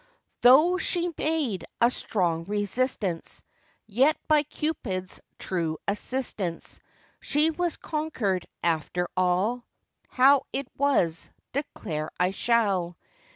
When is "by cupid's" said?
4.27-5.21